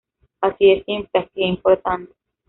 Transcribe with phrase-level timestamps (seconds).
[0.41, 2.11] Así de simple, así de importante.